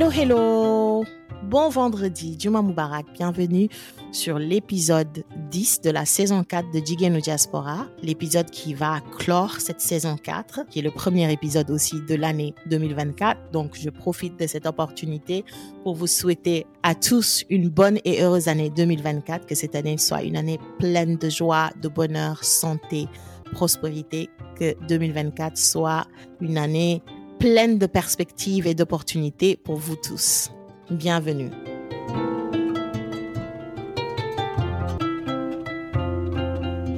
[0.00, 1.04] Hello, hello.
[1.42, 3.68] Bon vendredi, Juma Moubarak, bienvenue
[4.12, 9.80] sur l'épisode 10 de la saison 4 de Jigeno Diaspora, l'épisode qui va clore cette
[9.80, 13.50] saison 4, qui est le premier épisode aussi de l'année 2024.
[13.50, 15.44] Donc, je profite de cette opportunité
[15.82, 20.22] pour vous souhaiter à tous une bonne et heureuse année 2024, que cette année soit
[20.22, 23.08] une année pleine de joie, de bonheur, santé,
[23.50, 26.06] prospérité, que 2024 soit
[26.40, 27.02] une année
[27.38, 30.50] pleine de perspectives et d'opportunités pour vous tous.
[30.90, 31.50] Bienvenue.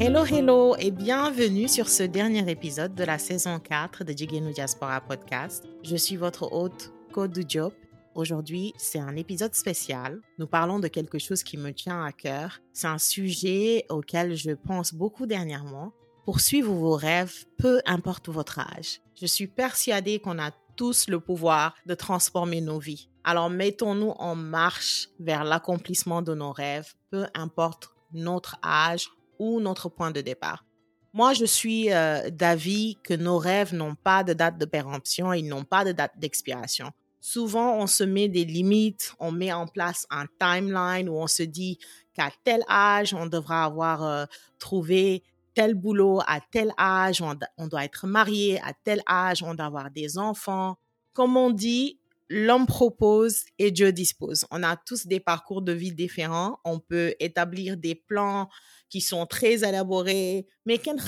[0.01, 5.03] Hello, hello et bienvenue sur ce dernier épisode de la saison 4 de Jigenu Diaspora
[5.03, 5.65] Podcast.
[5.83, 7.75] Je suis votre hôte, Code Diop.
[8.15, 10.21] Aujourd'hui, c'est un épisode spécial.
[10.39, 12.61] Nous parlons de quelque chose qui me tient à cœur.
[12.73, 15.93] C'est un sujet auquel je pense beaucoup dernièrement
[16.25, 19.01] poursuivre vos rêves, peu importe votre âge.
[19.21, 23.09] Je suis persuadée qu'on a tous le pouvoir de transformer nos vies.
[23.25, 29.89] Alors mettons-nous en marche vers l'accomplissement de nos rêves, peu importe notre âge ou notre
[29.89, 30.65] point de départ.
[31.13, 35.47] Moi, je suis euh, d'avis que nos rêves n'ont pas de date de péremption, ils
[35.47, 36.93] n'ont pas de date d'expiration.
[37.21, 41.43] Souvent, on se met des limites, on met en place un timeline où on se
[41.43, 41.79] dit
[42.15, 44.25] qu'à tel âge, on devra avoir euh,
[44.59, 49.67] trouvé tel boulot à tel âge, on, doit être marié à tel âge, on doit
[49.67, 50.77] avoir des enfants.
[51.13, 54.47] Comme on dit, l'homme propose et Dieu dispose.
[54.51, 56.59] On a tous des parcours de vie différents.
[56.65, 58.49] On peut établir des plans
[58.89, 61.01] qui sont très élaborés, mais ken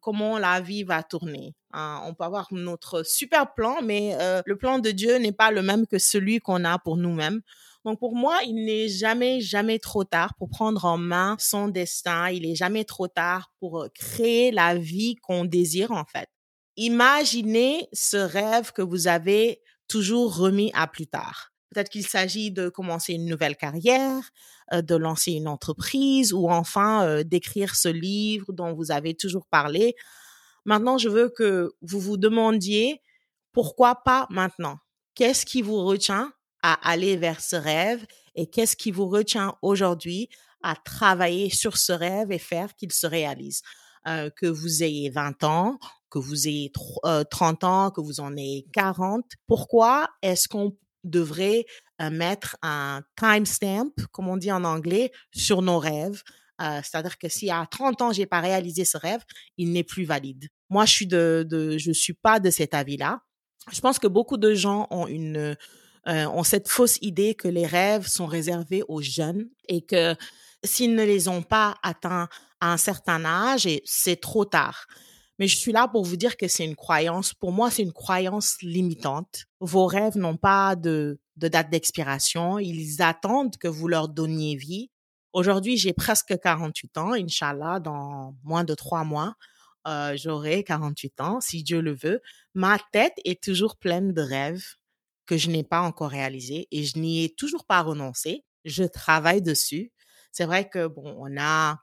[0.00, 1.54] comment la vie va tourner.
[1.72, 2.02] Hein?
[2.04, 5.62] On peut avoir notre super plan, mais euh, le plan de Dieu n'est pas le
[5.62, 7.40] même que celui qu'on a pour nous-mêmes.
[7.84, 12.30] Donc pour moi, il n'est jamais, jamais trop tard pour prendre en main son destin.
[12.30, 16.28] Il n'est jamais trop tard pour euh, créer la vie qu'on désire en fait.
[16.76, 21.52] Imaginez ce rêve que vous avez toujours remis à plus tard.
[21.70, 24.30] Peut-être qu'il s'agit de commencer une nouvelle carrière,
[24.72, 29.46] euh, de lancer une entreprise ou enfin euh, d'écrire ce livre dont vous avez toujours
[29.46, 29.94] parlé.
[30.64, 33.00] Maintenant, je veux que vous vous demandiez
[33.52, 34.78] pourquoi pas maintenant?
[35.14, 36.32] Qu'est-ce qui vous retient?
[36.62, 38.04] À aller vers ce rêve
[38.34, 40.28] et qu'est-ce qui vous retient aujourd'hui
[40.62, 43.62] à travailler sur ce rêve et faire qu'il se réalise?
[44.06, 45.78] Euh, que vous ayez 20 ans,
[46.10, 49.24] que vous ayez 30 euh, ans, que vous en ayez 40.
[49.46, 51.66] Pourquoi est-ce qu'on devrait
[52.00, 56.22] euh, mettre un timestamp, comme on dit en anglais, sur nos rêves?
[56.60, 59.22] Euh, c'est-à-dire que si à 30 ans, j'ai pas réalisé ce rêve,
[59.56, 60.48] il n'est plus valide.
[60.68, 63.20] Moi, je suis de, de je suis pas de cet avis-là.
[63.72, 65.56] Je pense que beaucoup de gens ont une
[66.08, 70.16] euh, ont cette fausse idée que les rêves sont réservés aux jeunes et que
[70.64, 72.28] s'ils ne les ont pas atteints
[72.60, 74.86] à un certain âge, c'est trop tard.
[75.38, 77.32] Mais je suis là pour vous dire que c'est une croyance.
[77.32, 79.46] Pour moi, c'est une croyance limitante.
[79.60, 82.58] Vos rêves n'ont pas de, de date d'expiration.
[82.58, 84.90] Ils attendent que vous leur donniez vie.
[85.32, 87.12] Aujourd'hui, j'ai presque 48 ans.
[87.12, 89.34] Inch'Allah, dans moins de trois mois,
[89.88, 92.20] euh, j'aurai 48 ans, si Dieu le veut.
[92.52, 94.74] Ma tête est toujours pleine de rêves
[95.30, 98.44] que je n'ai pas encore réalisé et je n'y ai toujours pas renoncé.
[98.64, 99.92] Je travaille dessus.
[100.32, 101.78] C'est vrai que bon, on a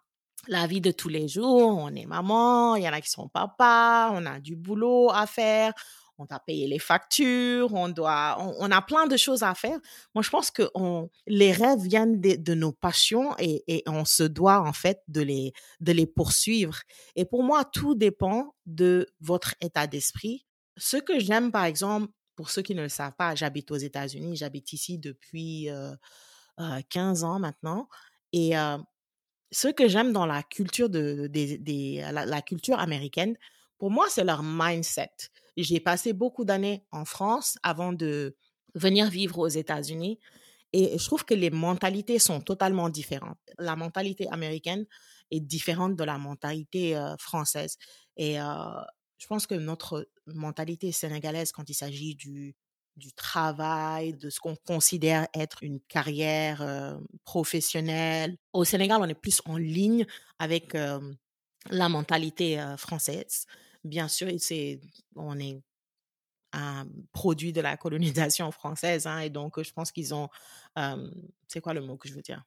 [0.50, 3.30] la vie de tous les jours, on est maman, il y en a qui sont
[3.30, 5.72] papa, on a du boulot à faire,
[6.18, 9.80] on doit payer les factures, on doit, on, a plein de choses à faire.
[10.14, 14.24] Moi, je pense que on, les rêves viennent de, nos passions et, et, on se
[14.24, 16.80] doit en fait de les, de les poursuivre.
[17.16, 20.46] Et pour moi, tout dépend de votre état d'esprit.
[20.76, 24.38] Ce que j'aime, par exemple, pour ceux qui ne le savent pas, j'habite aux États-Unis,
[24.38, 25.68] j'habite ici depuis
[26.90, 27.90] 15 ans maintenant.
[28.32, 28.54] Et
[29.52, 31.30] ce que j'aime dans la culture de,
[32.12, 33.36] la, culture américaine,
[33.80, 35.10] pour moi, c'est leur mindset.
[35.58, 38.38] J'ai passé beaucoup d'années en France avant de
[38.76, 40.20] venir vivre aux États-Unis.
[40.74, 43.40] Et je trouve que les mentalités sont totalement différentes.
[43.58, 44.86] La mentalité américaine
[45.32, 47.78] est différente de la mentalité française.
[48.16, 48.38] Et
[49.18, 52.56] je pense que notre mentalité sénégalaise, quand il s'agit du,
[52.96, 59.42] du travail, de ce qu'on considère être une carrière professionnelle, au Sénégal, on est plus
[59.46, 60.06] en ligne
[60.40, 60.74] avec
[61.70, 63.46] la mentalité française.
[63.84, 64.80] Bien sûr, c'est,
[65.16, 65.62] on est
[66.54, 70.30] un produit de la colonisation française, hein, et donc je pense qu'ils ont,
[71.48, 72.44] c'est quoi le mot que je veux dire,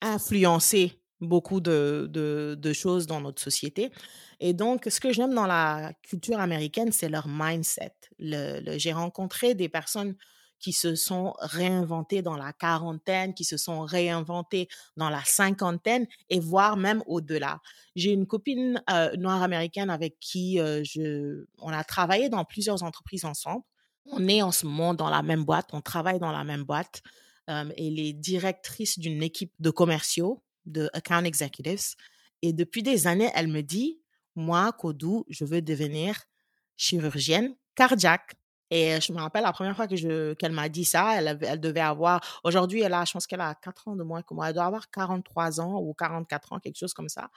[0.00, 3.90] influencé beaucoup de, de, choses dans notre société.
[4.40, 7.94] Et donc, ce que j'aime dans la culture américaine, c'est leur mindset.
[8.18, 10.14] Le, J'ai rencontré des personnes
[10.58, 16.40] qui se sont réinventées dans la quarantaine, qui se sont réinventées dans la cinquantaine et
[16.40, 17.60] voire même au-delà.
[17.94, 22.82] J'ai une copine euh, noire américaine avec qui euh, je, on a travaillé dans plusieurs
[22.82, 23.62] entreprises ensemble.
[24.06, 27.02] on est en ce moment dans la même boîte, on travaille dans la même boîte.
[27.46, 31.94] elle est directrice d'une équipe de commerciaux, de account executives.
[32.42, 34.00] Et depuis des années, elle me dit,
[34.34, 36.16] moi, Kodou, je veux devenir
[36.76, 38.34] chirurgienne cardiaque.
[38.70, 41.60] Et je me rappelle la première fois que je, qu'elle m'a dit ça, elle, elle
[41.60, 44.48] devait avoir, aujourd'hui, elle a, je pense qu'elle a 4 ans de moins que moi,
[44.48, 47.30] elle doit avoir 43 ans ou 44 ans, quelque chose comme ça.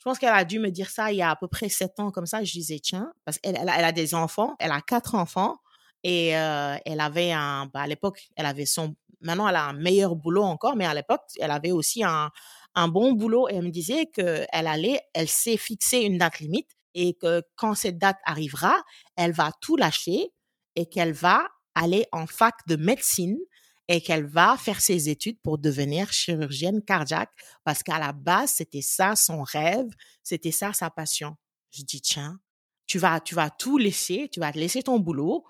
[0.00, 2.00] Je pense qu'elle a dû me dire ça il y a à peu près 7
[2.00, 2.42] ans comme ça.
[2.42, 5.58] Je disais, tiens, parce qu'elle elle a, des enfants, elle a quatre enfants
[6.02, 10.16] et elle avait un, bah, à l'époque, elle avait son, maintenant elle a un meilleur
[10.16, 12.32] boulot encore, mais à l'époque, elle avait aussi un,
[12.74, 16.70] un bon boulot et elle me disait qu'elle allait, elle s'est fixé une date limite
[16.94, 18.74] et que quand cette date arrivera,
[19.16, 20.32] elle va tout lâcher
[20.76, 23.38] et qu'elle va aller en fac de médecine
[23.88, 27.32] et qu'elle va faire ses études pour devenir chirurgienne cardiaque
[27.64, 29.88] parce qu'à la base, c'était ça son rêve,
[30.22, 31.36] c'était ça sa passion.
[31.70, 32.38] Je dis, tiens,
[32.86, 35.44] tu vas, tu vas tout laisser, tu vas laisser ton boulot,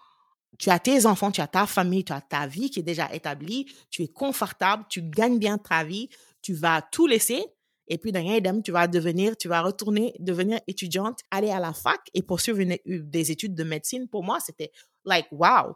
[0.58, 3.12] tu as tes enfants, tu as ta famille, tu as ta vie qui est déjà
[3.12, 6.08] établie, tu es confortable, tu gagnes bien ta vie,
[6.42, 7.44] tu vas tout laisser
[7.88, 11.72] et puis d'un idem, tu vas devenir, tu vas retourner, devenir étudiante, aller à la
[11.72, 14.08] fac et poursuivre des études de médecine.
[14.08, 14.70] Pour moi, c'était
[15.04, 15.74] like wow.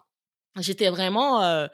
[0.58, 1.66] J'étais vraiment euh,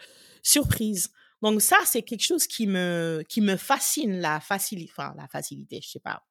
[0.42, 1.10] surprise.
[1.42, 5.80] Donc ça, c'est quelque chose qui me qui me fascine la facilité, enfin la facilité,
[5.82, 6.24] je sais pas.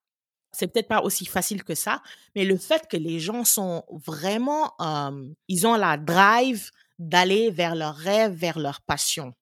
[0.53, 2.01] C'est peut-être pas aussi facile que ça,
[2.35, 7.75] mais le fait que les gens sont vraiment, euh, ils ont la drive d'aller vers
[7.75, 9.33] leur rêve, vers leur passion.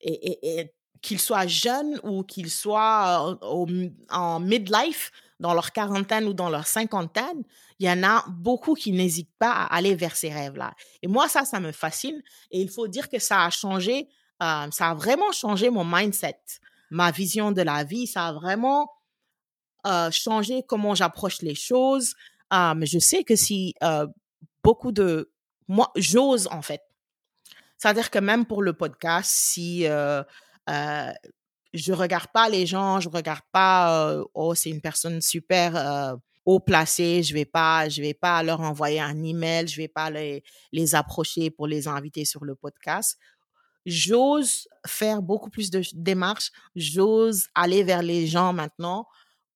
[0.00, 3.38] Et, et, et qu'ils soient jeunes ou qu'ils soient
[4.10, 5.10] en midlife,
[5.40, 7.44] dans leur quarantaine ou dans leur cinquantaine,
[7.78, 10.74] il y en a beaucoup qui n'hésitent pas à aller vers ces rêves-là.
[11.00, 12.20] Et moi, ça, ça me fascine.
[12.50, 14.08] Et il faut dire que ça a changé,
[14.40, 16.40] ça a vraiment changé mon mindset,
[16.90, 18.08] ma vision de la vie.
[18.08, 18.90] Ça a vraiment
[20.10, 22.16] changé comment j'approche les choses.
[22.52, 23.74] mais je sais que si
[24.62, 25.30] beaucoup de...
[25.68, 26.82] Moi, j'ose en fait.
[27.76, 29.86] C'est-à-dire que même pour le podcast, si
[30.68, 31.12] euh,
[31.74, 37.22] je regarde pas les gens, je regarde pas oh c'est une personne super haut placée,
[37.22, 41.50] je vais pas je vais pas leur envoyer un email, je vais pas les approcher
[41.50, 43.18] pour les inviter sur le podcast.
[43.86, 49.06] J'ose faire beaucoup plus de démarches, j'ose aller vers les gens maintenant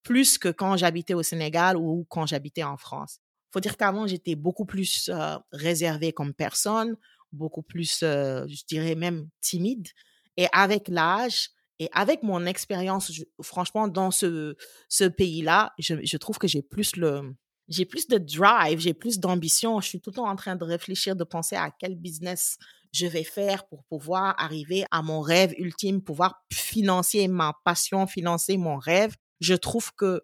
[0.03, 3.21] plus que quand j'habitais au Sénégal ou quand j'habitais en France.
[3.53, 5.11] Faut dire qu'avant j'étais beaucoup plus
[5.53, 6.97] réservée comme personne,
[7.33, 9.89] beaucoup plus je dirais même timide.
[10.37, 13.13] Et avec l'âge et avec mon expérience,
[13.43, 14.57] franchement, dans ce,
[14.89, 17.35] ce pays-là, je, trouve que j'ai plus le,
[17.69, 19.81] j'ai plus de drive, j'ai plus d'ambition.
[19.81, 22.57] Je suis tout le temps en train de réfléchir, de penser à quel business
[22.93, 28.57] je vais faire pour pouvoir arriver à mon rêve ultime, pouvoir financer ma passion, financer
[28.57, 29.17] mon rêve.
[29.41, 30.23] Je trouve que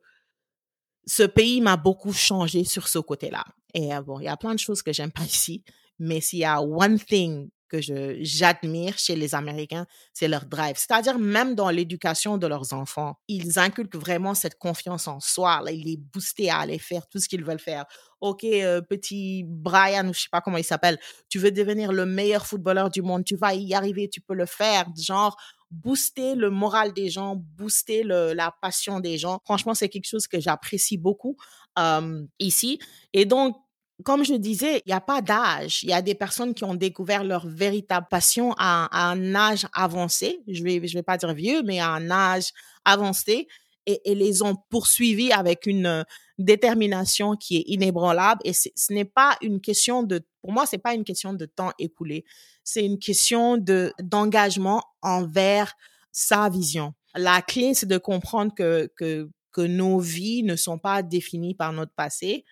[1.07, 3.45] ce pays m'a beaucoup changé sur ce côté-là.
[3.75, 5.65] Et bon, il y a plein de choses que j'aime pas ici,
[5.99, 7.79] mais s'il y a one thing que
[8.21, 10.77] j'admire chez les Américains, c'est leur drive.
[10.77, 15.61] C'est-à-dire même dans l'éducation de leurs enfants, ils inculquent vraiment cette confiance en soi.
[15.65, 17.85] Là, ils les boostent à aller faire tout ce qu'ils veulent faire.
[18.21, 20.99] Ok, euh, petit Brian, je sais pas comment il s'appelle,
[21.29, 24.47] tu veux devenir le meilleur footballeur du monde, tu vas y arriver, tu peux le
[24.47, 24.87] faire.
[24.97, 25.37] Genre
[25.71, 29.41] booster le moral des gens, booster la passion des gens.
[29.45, 31.37] Franchement, c'est quelque chose que j'apprécie beaucoup
[31.79, 32.79] euh, ici.
[33.13, 33.57] Et donc
[34.05, 35.83] comme je disais, il n'y a pas d'âge.
[35.83, 40.41] Il y a des personnes qui ont découvert leur véritable passion à, un âge avancé.
[40.47, 42.53] Je je vais pas dire vieux, mais à un âge
[42.85, 43.49] avancé
[43.87, 46.05] et, les ont poursuivis avec une
[46.39, 48.41] détermination qui est inébranlable.
[48.45, 51.73] Et ce n'est pas une question de, pour moi, c'est pas une question de temps
[51.79, 52.25] écoulé.
[52.63, 55.75] C'est une question de, d'engagement envers
[56.13, 56.95] sa vision.
[57.15, 61.93] La clé, c'est de comprendre que, que nos vies ne sont pas définies par notre
[61.93, 62.45] passé,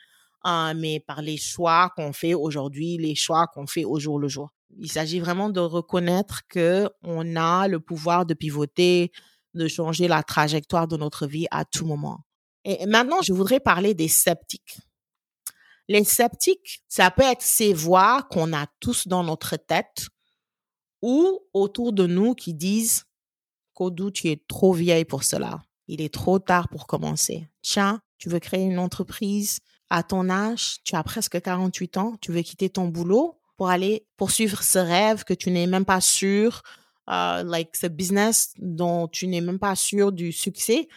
[0.49, 4.29] Hein, mais par les choix qu'on fait aujourd'hui, les choix qu'on fait au jour le
[4.29, 4.51] jour.
[4.79, 9.11] Il s'agit vraiment de reconnaître que on a le pouvoir de pivoter,
[9.55, 12.21] de changer la trajectoire de notre vie à tout moment.
[12.65, 14.79] Et maintenant, je voudrais parler des sceptiques.
[15.89, 20.07] Les sceptiques, ça peut être ces voix qu'on a tous dans notre tête
[21.03, 23.03] ou autour de nous qui disent
[23.75, 25.65] Kodou, tu es trop vieille pour cela.
[25.89, 27.49] Il est trop tard pour commencer.
[27.63, 29.59] Tiens, tu veux créer une entreprise,
[29.91, 34.07] à ton âge, tu as presque 48 ans, tu veux quitter ton boulot pour aller
[34.17, 36.63] poursuivre ce rêve que tu n'es même pas sûr,
[37.09, 40.89] uh, like ce business dont tu n'es même pas sûr du succès.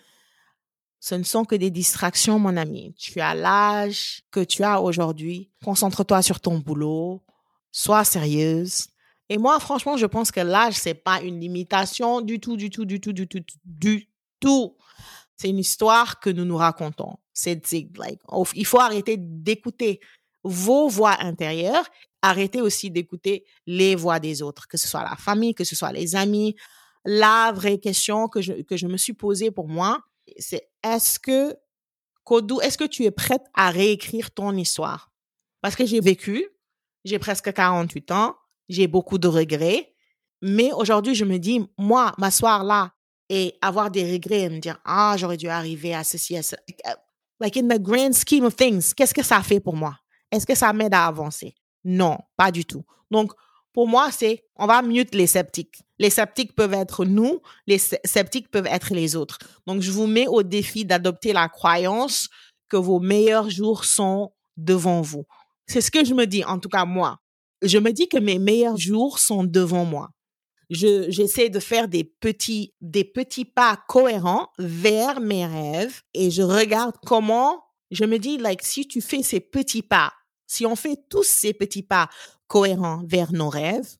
[0.99, 2.93] Ce ne sont que des distractions, mon ami.
[2.97, 5.49] Tu as l'âge que tu as aujourd'hui.
[5.63, 7.23] Concentre-toi sur ton boulot.
[7.71, 8.87] Sois sérieuse.
[9.29, 12.83] Et moi, franchement, je pense que l'âge, c'est pas une limitation du tout, du tout,
[12.83, 14.09] du tout, du tout, du
[14.41, 14.75] tout.
[15.39, 17.15] C'est une histoire que nous nous racontons.
[17.31, 17.61] C'est
[17.95, 18.19] like,
[18.55, 20.01] il faut arrêter d'écouter
[20.43, 21.85] vos voix intérieures.
[22.21, 25.93] Arrêtez aussi d'écouter les voix des autres, que ce soit la famille, que ce soit
[25.93, 26.57] les amis.
[27.05, 30.01] La vraie question que je, que je me suis posée pour moi,
[30.37, 31.55] c'est est-ce que,
[32.25, 35.09] Kodou, est-ce que tu es prête à réécrire ton histoire?
[35.61, 36.45] Parce que j'ai vécu,
[37.05, 38.35] j'ai presque 48 ans,
[38.67, 39.95] j'ai beaucoup de regrets,
[40.41, 42.91] mais aujourd'hui, je me dis, moi, m'asseoir là
[43.29, 46.61] et avoir des regrets et me dire, ah, j'aurais dû arriver à ceci, à cela.
[47.39, 49.95] Like in the grand scheme of things, qu'est-ce que ça fait pour moi?
[50.31, 51.53] Est-ce que ça m'aide à avancer?
[51.83, 52.83] Non, pas du tout.
[53.09, 53.31] Donc,
[53.71, 55.83] pour moi, c'est, on va mute les sceptiques.
[55.99, 59.37] Les sceptiques peuvent être nous, les sceptiques peuvent être les autres.
[59.67, 62.29] Donc, je vous mets au défi d'adopter la croyance
[62.67, 65.25] que vos meilleurs jours sont devant vous.
[65.67, 67.19] C'est ce que je me dis, en tout cas moi.
[67.61, 70.09] Je me dis que mes meilleurs jours sont devant moi
[70.69, 76.41] je j'essaie de faire des petits des petits pas cohérents vers mes rêves et je
[76.41, 80.13] regarde comment je me dis like si tu fais ces petits pas
[80.45, 82.09] si on fait tous ces petits pas
[82.47, 83.97] cohérents vers nos rêves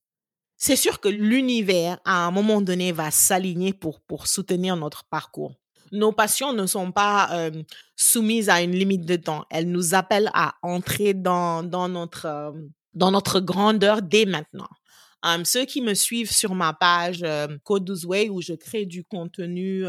[0.62, 5.56] c'est sûr que l'univers à un moment donné va s'aligner pour pour soutenir notre parcours.
[5.94, 7.64] Nos passions ne sont pas euh,
[7.96, 9.46] soumises à une limite de temps.
[9.50, 12.54] Elles nous appellent à entrer dans dans notre
[12.94, 14.68] dans notre grandeur dès maintenant
[15.44, 17.26] Ceux qui me suivent sur ma page
[17.64, 19.86] Code 12 Way où je crée du contenu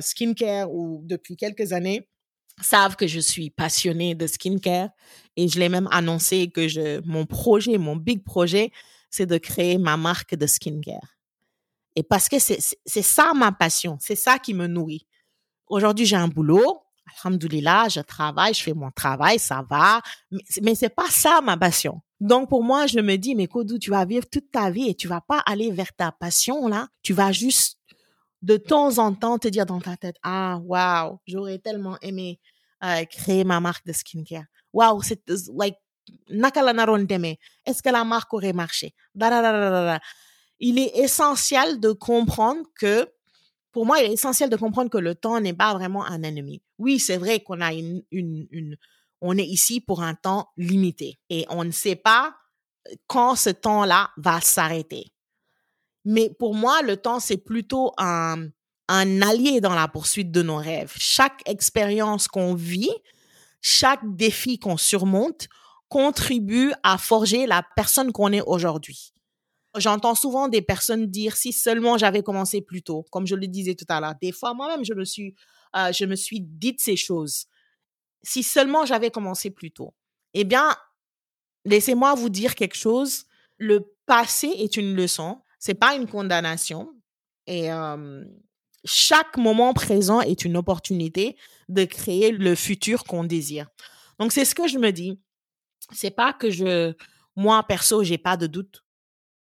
[0.00, 2.08] skincare ou depuis quelques années
[2.60, 4.90] savent que je suis passionnée de skincare
[5.36, 8.70] et je l'ai même annoncé que je, mon projet, mon big projet,
[9.10, 11.16] c'est de créer ma marque de skincare.
[11.96, 15.06] Et parce que c'est ça ma passion, c'est ça qui me nourrit.
[15.66, 16.82] Aujourd'hui, j'ai un boulot,
[17.24, 20.00] alhamdoulilah, je travaille, je fais mon travail, ça va,
[20.30, 22.00] mais, mais c'est pas ça ma passion.
[22.22, 24.94] Donc pour moi, je me dis, mais Kodou, tu vas vivre toute ta vie et
[24.94, 26.86] tu vas pas aller vers ta passion là.
[27.02, 27.78] Tu vas juste
[28.42, 32.38] de temps en temps te dire dans ta tête, ah wow, j'aurais tellement aimé
[32.84, 34.44] euh, créer ma marque de skincare.
[34.72, 35.20] Wow, c'est
[35.58, 35.74] like
[36.28, 38.94] Est-ce que la marque aurait marché?
[40.60, 43.08] Il est essentiel de comprendre que
[43.72, 46.62] pour moi, il est essentiel de comprendre que le temps n'est pas vraiment un ennemi.
[46.78, 48.76] Oui, c'est vrai qu'on a une, une, une,
[49.22, 52.34] on est ici pour un temps limité et on ne sait pas
[52.88, 55.12] euh, quand ce temps-là va s'arrêter.
[56.04, 58.50] Mais pour moi, le temps, c'est plutôt un,
[58.88, 60.92] allié dans la poursuite de nos rêves.
[60.96, 62.92] Chaque expérience qu'on vit,
[63.60, 65.48] chaque défi qu'on surmonte
[65.88, 69.12] contribue à forger la personne qu'on est aujourd'hui.
[69.76, 73.74] J'entends souvent des personnes dire si seulement j'avais commencé plus tôt, comme je le disais
[73.74, 74.14] tout à l'heure.
[74.20, 75.34] Des fois, moi-même, je me suis,
[75.76, 77.46] euh, je me suis dit ces choses
[78.22, 79.94] si seulement j'avais commencé plus tôt.
[80.34, 80.76] Eh bien,
[81.64, 83.24] laissez-moi vous dire quelque chose.
[83.58, 86.92] Le passé est une leçon, c'est pas une condamnation.
[87.46, 87.68] Et
[88.84, 91.36] chaque moment présent est une opportunité
[91.68, 93.68] de créer le futur qu'on désire.
[94.18, 95.20] Donc c'est ce que je me dis.
[95.92, 96.94] C'est pas que je,
[97.36, 98.84] moi perso, j'ai pas de doute.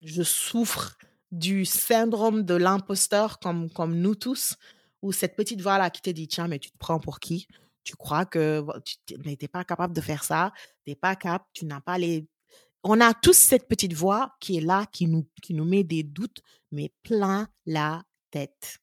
[0.02, 0.96] Je souffre
[1.30, 4.56] du syndrome de l'imposteur comme comme nous tous,
[5.00, 7.46] ou cette petite voix là qui te dit tiens mais tu te prends pour qui?
[7.84, 10.52] Tu crois que tu n'étais pas capable de faire ça,
[10.84, 12.26] tu n'es pas capable, tu n'as pas les...
[12.84, 16.02] On a tous cette petite voix qui est là, qui nous, qui nous met des
[16.02, 18.78] doutes, mais plein la tête.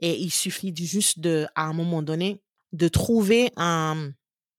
[0.00, 4.10] Et il suffit juste de, à un moment donné, de trouver un,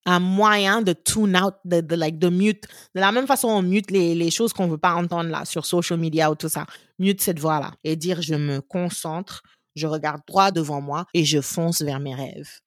[0.06, 2.66] un moyen de tune out, de, de, like, de mute.
[2.94, 5.66] De la même façon, on mute les, les choses qu'on veut pas entendre là, sur
[5.66, 6.66] social media ou tout ça.
[7.00, 9.42] Mute cette voix-là et dire je me concentre,
[9.76, 12.60] je regarde droit devant moi et je fonce vers mes rêves.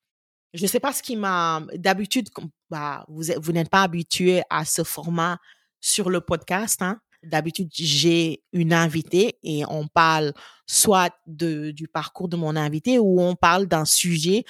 [0.53, 1.61] Je ne sais pas ce qui m'a.
[1.75, 2.29] D'habitude,
[2.69, 5.37] bah, vous, vous n'êtes pas habitué à ce format
[5.79, 6.81] sur le podcast.
[6.81, 6.99] Hein?
[7.23, 10.33] D'habitude, j'ai une invitée et on parle
[10.65, 14.45] soit de, du parcours de mon invité ou on parle d'un sujet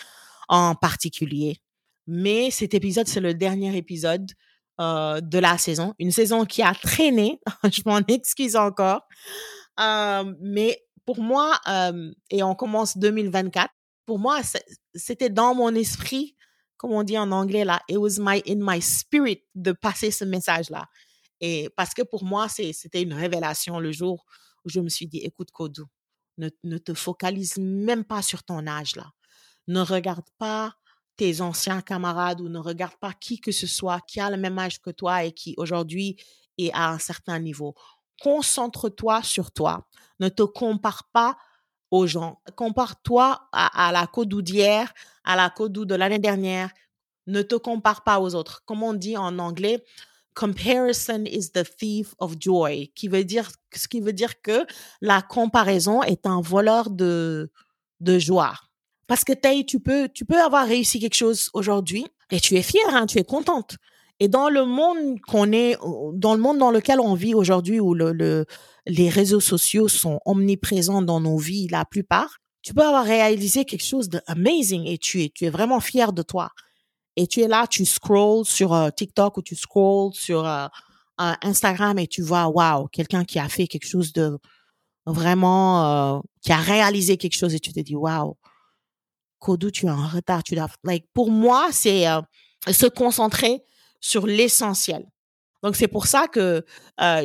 [0.48, 1.58] en particulier.
[2.08, 4.32] Mais cet épisode, c'est le dernier épisode
[4.80, 5.94] euh, de la saison.
[6.00, 7.40] Une saison qui a traîné.
[7.72, 9.08] Je m'en excuse encore.
[9.80, 13.70] Euh, mais pour moi, euh, et on commence 2024,
[14.10, 14.42] pour moi,
[14.96, 16.36] c'était dans mon esprit,
[16.78, 20.26] comme on dit en anglais là, it was my in my spirit de passer ce
[20.26, 20.88] message-là.
[21.40, 24.26] Et parce que pour moi, c'était une révélation le jour
[24.66, 25.86] où je me suis dit, écoute, Kodou,
[26.40, 29.12] ne, ne te focalise même pas sur ton âge là.
[29.68, 30.74] Ne regarde pas
[31.16, 34.58] tes anciens camarades ou ne regarde pas qui que ce soit qui a le même
[34.58, 36.18] âge que toi et qui aujourd'hui
[36.58, 37.76] est à un certain niveau.
[38.20, 39.88] Concentre-toi sur toi.
[40.20, 41.38] Ne te compare pas
[41.92, 42.42] aux gens.
[42.56, 44.94] Compare-toi à, la Codou d'hier,
[45.24, 46.70] à la Codou de l'année dernière.
[47.28, 48.64] Ne te compare pas aux autres.
[48.66, 49.84] Comme on dit en anglais,
[50.34, 54.66] comparison is the thief of joy, qui veut dire, ce qui veut dire que
[55.02, 57.52] la comparaison est un voleur de,
[58.00, 58.54] de joie.
[59.08, 62.94] Parce que tu peux, tu peux avoir réussi quelque chose aujourd'hui et tu es fière,
[62.94, 63.78] hein, tu es contente.
[64.20, 65.78] Et dans le monde qu'on est,
[66.14, 68.46] dans le monde dans lequel on vit aujourd'hui, où le, le,
[68.86, 73.86] les réseaux sociaux sont omniprésents dans nos vies, la plupart, tu peux avoir réalisé quelque
[73.86, 76.50] chose d'amazing et tu es, tu es vraiment fier de toi.
[77.16, 80.68] Et tu es là, tu scrolls sur euh, TikTok ou tu scrolls sur euh,
[81.22, 84.38] euh, Instagram et tu vois, waouh, quelqu'un qui a fait quelque chose de
[85.06, 88.36] vraiment, qui a réalisé quelque chose et tu te dis, waouh,
[89.40, 90.44] Kodou, tu es en retard.
[90.44, 92.06] Tu dois, like, pour moi, c'est
[92.72, 93.64] se concentrer
[94.00, 95.06] sur l'essentiel.
[95.64, 96.66] Donc, c'est pour ça que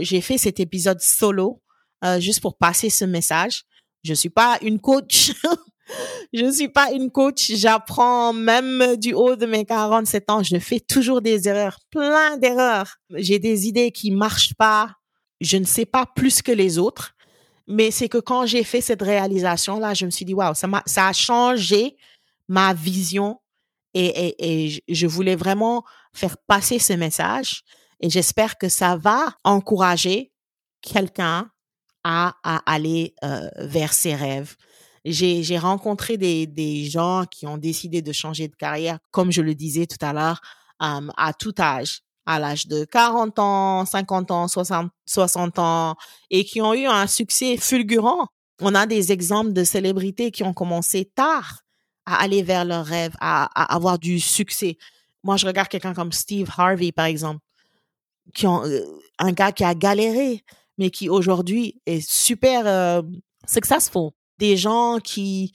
[0.01, 1.63] j'ai fait cet épisode solo,
[2.19, 3.65] juste pour passer ce message.
[4.03, 5.33] Je suis pas une coach.
[6.33, 7.53] je suis pas une coach.
[7.53, 10.43] J'apprends même du haut de mes 47 ans.
[10.43, 12.97] Je fais toujours des erreurs, plein d'erreurs.
[13.15, 14.95] J'ai des idées qui marchent pas.
[15.41, 17.15] Je ne sais pas plus que les autres.
[17.67, 21.09] Mais c'est que quand j'ai fait cette réalisation-là, je me suis dit, waouh, ça, ça
[21.09, 21.97] a changé
[22.47, 23.41] ma vision
[23.95, 25.83] et, et, et je voulais vraiment
[26.15, 27.63] faire passer ce message
[28.01, 30.33] et j'espère que ça va encourager
[30.81, 31.51] quelqu'un
[32.05, 34.57] à, à aller euh, vers ses rêves.
[35.05, 39.55] J'ai rencontré des, des gens qui ont décidé de changer de carrière, comme je le
[39.55, 40.41] disais tout à l'heure,
[40.83, 45.97] euh, à tout âge, à l'âge de 40 ans, 50 ans, 60, 60 ans,
[46.31, 48.29] et qui ont eu un succès fulgurant.
[48.61, 51.61] On a des exemples de célébrités qui ont commencé tard
[52.07, 54.79] à aller vers leurs rêves, à, à avoir du succès.
[55.25, 57.41] Moi, je regarde quelqu'un comme Steve Harvey, par exemple,
[58.35, 58.81] qui ont, euh,
[59.19, 60.45] un gars qui a galéré,
[60.79, 63.03] mais qui aujourd'hui est super euh,
[63.47, 64.11] successful.
[64.39, 65.53] Des gens qui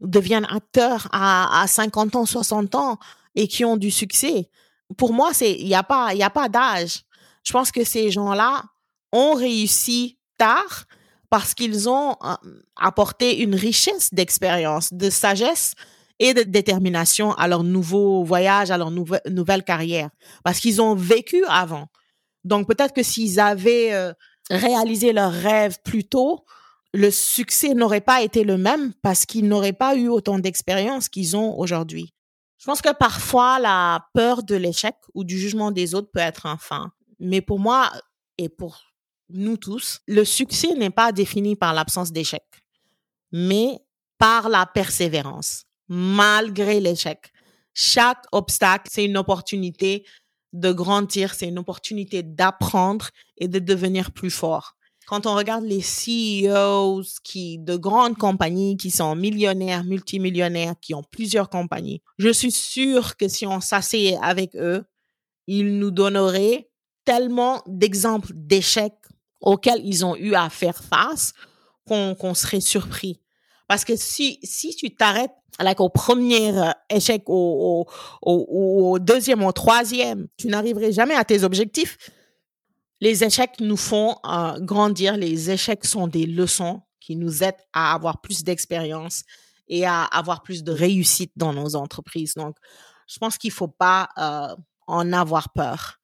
[0.00, 2.98] deviennent acteurs à, à 50 ans, 60 ans
[3.34, 4.50] et qui ont du succès.
[4.96, 7.02] Pour moi, c'est il y a pas y a pas d'âge.
[7.44, 8.64] Je pense que ces gens-là
[9.12, 10.84] ont réussi tard
[11.30, 12.34] parce qu'ils ont euh,
[12.76, 15.74] apporté une richesse d'expérience, de sagesse
[16.18, 20.10] et de détermination à leur nouveau voyage, à leur nouvelle carrière,
[20.44, 21.88] parce qu'ils ont vécu avant.
[22.44, 24.12] Donc peut-être que s'ils avaient euh,
[24.50, 26.44] réalisé leurs rêves plus tôt,
[26.94, 31.36] le succès n'aurait pas été le même parce qu'ils n'auraient pas eu autant d'expérience qu'ils
[31.36, 32.14] ont aujourd'hui.
[32.58, 36.46] Je pense que parfois la peur de l'échec ou du jugement des autres peut être
[36.46, 36.92] un frein.
[37.20, 37.92] Mais pour moi
[38.38, 38.80] et pour
[39.28, 42.44] nous tous, le succès n'est pas défini par l'absence d'échec,
[43.32, 43.78] mais
[44.18, 47.32] par la persévérance, malgré l'échec.
[47.74, 50.04] Chaque obstacle, c'est une opportunité
[50.52, 54.76] de grandir, c'est une opportunité d'apprendre et de devenir plus fort.
[55.06, 61.04] Quand on regarde les CEOs qui, de grandes compagnies qui sont millionnaires, multimillionnaires, qui ont
[61.04, 64.84] plusieurs compagnies, je suis sûre que si on s'asseyait avec eux,
[65.46, 66.68] ils nous donneraient
[67.04, 68.94] tellement d'exemples d'échecs
[69.40, 71.34] auxquels ils ont eu à faire face
[71.86, 73.20] qu'on serait surpris.
[73.68, 77.86] Parce que si, si tu t'arrêtes like, au premier euh, échec, au,
[79.00, 81.96] deuxième, au troisième, tu n'arriverais jamais à tes objectifs.
[83.00, 85.16] Les échecs nous font euh, grandir.
[85.16, 89.22] Les échecs sont des leçons qui nous aident à avoir plus d'expérience
[89.68, 92.34] et à avoir plus de réussite dans nos entreprises.
[92.34, 92.56] Donc,
[93.06, 94.54] je pense qu'il faut pas euh,
[94.86, 95.98] en avoir peur.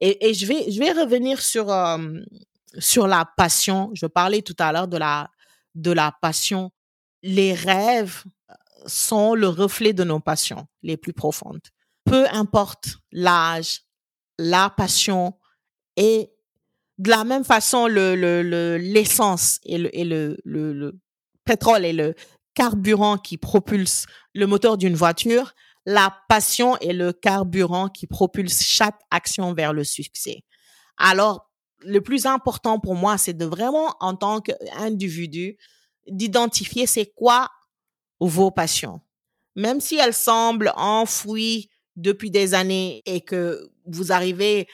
[0.00, 1.70] Et, je vais revenir sur
[2.78, 3.90] sur la passion.
[3.94, 5.30] Je parlais tout à l'heure de la,
[5.74, 6.70] de la passion.
[7.22, 8.24] Les rêves
[8.86, 11.60] sont le reflet de nos passions les plus profondes.
[12.04, 13.82] Peu importe l'âge,
[14.38, 15.34] la passion
[15.96, 16.30] et
[16.98, 21.00] de la même façon, le, le, l'essence et, le, et le, le, le
[21.44, 22.14] pétrole et le
[22.54, 25.54] carburant qui propulse le moteur d'une voiture,
[25.86, 30.44] la passion est le carburant qui propulse chaque action vers le succès.
[30.96, 35.56] Alors, le plus important pour moi, c'est de vraiment, en tant qu'individu,
[36.06, 37.50] d'identifier c'est quoi
[38.26, 39.00] vos passions.
[39.56, 44.66] Même si elles semblent enfouies depuis des années et que vous arrivez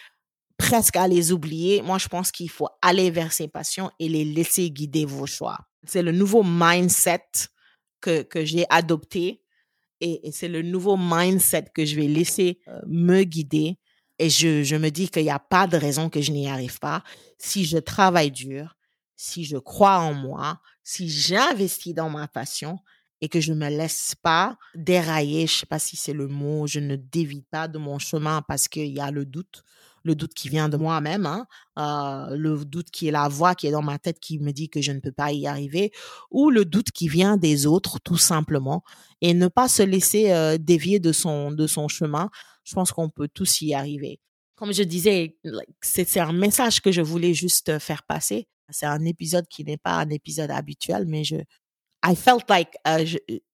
[0.56, 4.24] presque à les oublier, moi, je pense qu'il faut aller vers ces passions et les
[4.24, 5.58] laisser guider vos choix.
[5.84, 7.24] C'est le nouveau mindset
[8.00, 9.42] que, que j'ai adopté
[10.00, 13.78] et, c'est le nouveau mindset que je vais laisser euh, me guider
[14.18, 16.78] et je, je me dis qu'il n'y a pas de raison que je n'y arrive
[16.78, 17.04] pas.
[17.38, 18.76] Si je travaille dur,
[19.16, 22.78] si je crois en moi, si j'investis dans ma passion
[23.20, 26.66] et que je ne me laisse pas dérailler, je sais pas si c'est le mot,
[26.66, 29.64] je ne dévie pas de mon chemin parce qu'il y a le doute,
[30.04, 31.46] le doute qui vient de moi-même, hein,
[31.78, 34.68] euh, le doute qui est la voix qui est dans ma tête qui me dit
[34.68, 35.92] que je ne peux pas y arriver,
[36.30, 38.84] ou le doute qui vient des autres, tout simplement,
[39.20, 42.30] et ne pas se laisser euh, dévier de son de son chemin
[42.68, 44.20] je pense qu'on peut tous y arriver.
[44.54, 45.38] Comme je disais,
[45.80, 48.46] c'est un message que je voulais juste euh, faire passer.
[48.70, 51.36] C'est un épisode qui n'est pas un épisode habituel, mais je,
[52.04, 53.04] I felt like euh,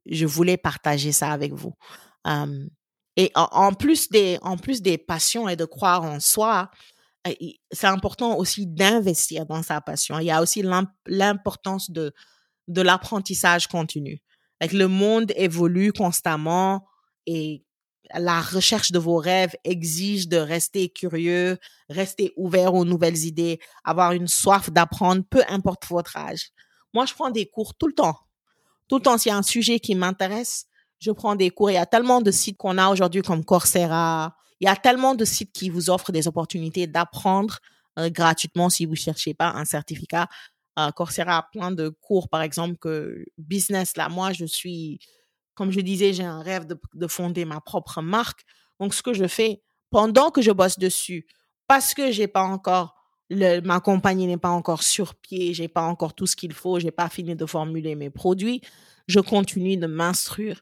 [0.06, 1.72] je, voulais partager ça avec vous.
[3.16, 6.70] Et en, plus des, en plus des passions et de croire en soi,
[7.70, 10.18] c'est important aussi d'investir dans sa passion.
[10.18, 10.64] Il y a aussi
[11.06, 12.12] l'importance de,
[12.68, 14.20] de l'apprentissage continu.
[14.60, 16.86] Le monde évolue constamment
[17.26, 17.64] et
[18.14, 24.12] la recherche de vos rêves exige de rester curieux, rester ouvert aux nouvelles idées, avoir
[24.12, 26.50] une soif d'apprendre, peu importe votre âge.
[26.92, 28.16] Moi, je prends des cours tout le temps.
[28.94, 30.66] Tout le temps, s'il y a un sujet qui m'intéresse,
[31.00, 31.68] je prends des cours.
[31.68, 34.36] Il y a tellement de sites qu'on a aujourd'hui comme Coursera.
[34.60, 37.58] Il y a tellement de sites qui vous offrent des opportunités d'apprendre
[37.98, 40.28] euh, gratuitement si vous cherchez pas un certificat.
[40.78, 45.00] Euh, Coursera a plein de cours, par exemple, que business, là, moi, je suis,
[45.56, 48.44] comme je disais, j'ai un rêve de, de fonder ma propre marque.
[48.78, 51.26] Donc, ce que je fais pendant que je bosse dessus,
[51.66, 52.93] parce que j'ai pas encore
[53.30, 56.90] ma compagnie n'est pas encore sur pied, j'ai pas encore tout ce qu'il faut, j'ai
[56.90, 58.60] pas fini de formuler mes produits,
[59.08, 60.60] je continue de m'instruire,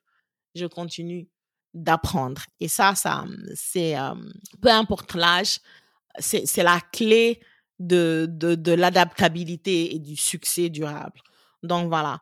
[0.55, 1.29] je continue
[1.75, 2.43] d'apprendre.
[2.61, 4.15] Et ça, ça c'est euh,
[4.61, 5.61] peu importe l'âge,
[6.19, 7.41] c'est la clé
[7.79, 11.21] de, de, de l'adaptabilité et du succès durable.
[11.63, 12.21] Donc voilà,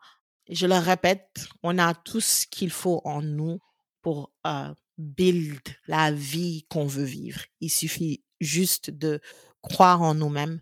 [0.49, 3.59] je le répète, on a tout ce qu'il faut en nous
[4.01, 7.41] pour euh, build la vie qu'on veut vivre.
[7.59, 9.19] Il suffit juste de
[9.61, 10.61] croire en nous-mêmes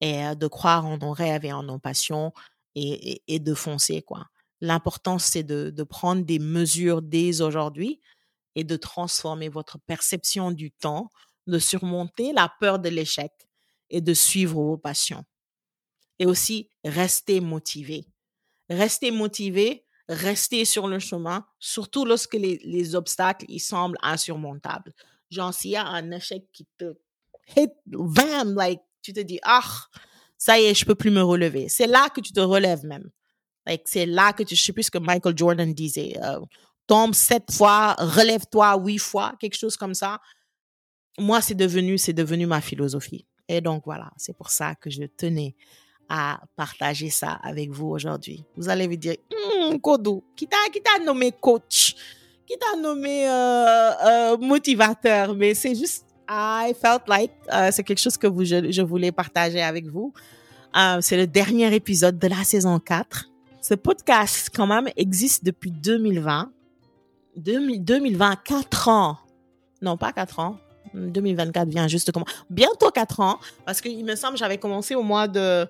[0.00, 2.32] et de croire en nos rêves et en nos passions
[2.74, 4.26] et, et, de foncer, quoi.
[4.60, 8.00] L'important, c'est de, de prendre des mesures dès aujourd'hui
[8.54, 11.10] et de transformer votre perception du temps,
[11.46, 13.32] de surmonter la peur de l'échec
[13.90, 15.24] et de suivre vos passions.
[16.18, 18.06] Et aussi, rester motivé.
[18.68, 24.92] Rester motivé, rester sur le chemin, surtout lorsque les, les obstacles, ils semblent insurmontables.
[25.30, 26.96] Genre, s'il y a un échec qui te
[27.54, 29.62] hit, bam, like, tu te dis, ah,
[30.38, 31.68] ça y est, je peux plus me relever.
[31.68, 33.08] C'est là que tu te relèves même.
[33.66, 36.14] Like, c'est là que tu, je sais plus ce que Michael Jordan disait.
[36.22, 36.40] Euh,
[36.86, 40.20] tombe sept fois, relève-toi huit fois, quelque chose comme ça.
[41.18, 43.26] Moi, c'est devenu, c'est devenu ma philosophie.
[43.48, 45.54] Et donc, voilà, c'est pour ça que je tenais
[46.08, 48.44] à partager ça avec vous aujourd'hui.
[48.56, 49.16] Vous allez vous dire,
[50.36, 51.94] qui t'a, qui t'a nommé coach,
[52.46, 58.00] qui t'a nommé euh, euh, motivateur, mais c'est juste I felt like uh, c'est quelque
[58.00, 60.12] chose que vous, je, voulais partager avec vous.
[60.74, 63.30] Uh, c'est le dernier épisode de la saison 4.
[63.60, 66.50] Ce podcast, quand même, existe depuis 2020.
[67.36, 69.18] 2020, 4 ans.
[69.82, 70.58] Non, pas 4 ans.
[70.94, 75.28] 2024 vient juste comment bientôt 4 ans parce qu'il me semble j'avais commencé au mois
[75.28, 75.66] de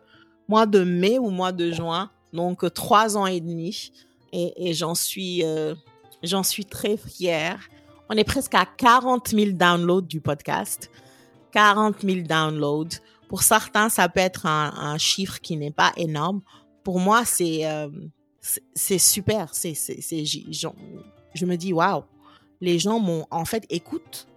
[0.47, 3.93] mois de mai ou mois de juin donc 3 ans et demi
[4.33, 5.75] et, j'en suis euh,
[6.23, 7.69] j'en suis très fière
[8.09, 10.91] on est presque à 40 000 downloads du podcast.
[11.53, 13.01] 40 000 downloads.
[13.29, 16.43] Pour certains, ça peut être un, chiffre qui n'est pas énorme.
[16.85, 17.89] Pour moi, c'est euh,
[18.75, 19.53] c'est super.
[19.55, 22.05] Je me dis waouh.
[22.61, 24.29] Les gens m'ont en fait écoutent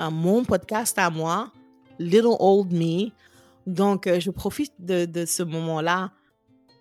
[0.00, 1.52] euh, mon podcast à moi,
[1.98, 3.10] Little Old Me.
[3.66, 6.10] Donc, euh, je profite de ce moment-là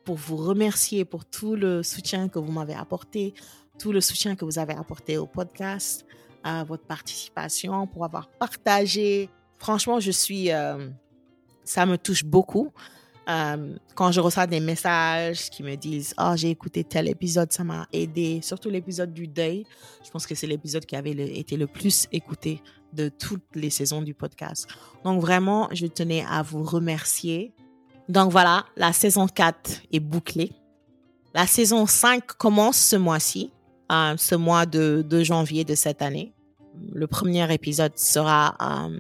[0.10, 3.36] pour vous remercier pour tout le soutien que vous m'avez apporté,
[3.80, 6.06] tout le soutien que vous avez apporté au podcast,
[6.44, 9.30] à votre participation, pour avoir partagé.
[9.58, 10.90] Franchement, je suis, euh,
[11.64, 12.72] ça me touche beaucoup.
[13.30, 17.64] Euh, quand je reçois des messages qui me disent oh j'ai écouté tel épisode ça
[17.64, 19.68] m'a aidé surtout l'épisode du deuil.
[20.04, 24.02] Je pense que c'est l'épisode qui avait été le plus écouté de toutes les saisons
[24.02, 24.68] du podcast.
[25.04, 27.54] Donc vraiment je tenais à vous remercier.
[28.08, 30.52] Donc voilà la saison 4 est bouclée.
[31.36, 33.52] La saison 5 commence ce mois-ci
[33.92, 36.34] euh, ce mois de, de, janvier de cette année.
[36.94, 39.00] Le premier épisode sera, euh,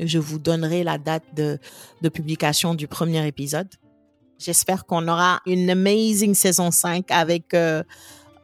[0.00, 1.58] je vous donnerai la date de,
[2.02, 3.68] de publication du premier épisode.
[4.38, 7.82] J'espère qu'on aura une amazing saison 5 avec euh,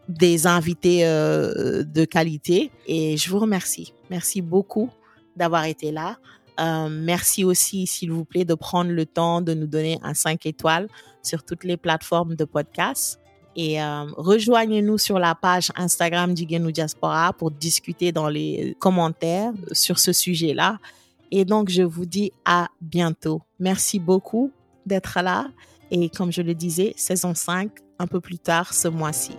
[0.09, 3.93] des invités euh, de qualité et je vous remercie.
[4.09, 4.91] Merci beaucoup
[5.37, 6.17] d'avoir été là.
[6.59, 10.47] Euh, merci aussi, s'il vous plaît, de prendre le temps de nous donner un 5
[10.47, 10.89] étoiles
[11.23, 13.20] sur toutes les plateformes de podcast.
[13.57, 19.99] Et euh, rejoignez-nous sur la page Instagram d'Igenu Diaspora pour discuter dans les commentaires sur
[19.99, 20.79] ce sujet-là.
[21.31, 23.43] Et donc, je vous dis à bientôt.
[23.59, 24.53] Merci beaucoup
[24.87, 25.49] d'être là.
[25.91, 29.33] Et comme je le disais, saison 5, un peu plus tard ce mois-ci.